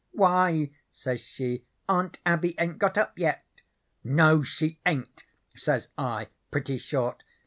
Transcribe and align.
'Why,' 0.13 0.71
says 0.91 1.21
she, 1.21 1.63
'Aunt 1.87 2.17
Abby 2.25 2.55
ain't 2.57 2.79
got 2.79 2.97
up 2.97 3.19
yet?' 3.19 3.45
"'No, 4.03 4.41
she 4.41 4.79
ain't,' 4.83 5.23
says 5.55 5.89
I, 5.95 6.29
pretty 6.49 6.79
short. 6.79 7.21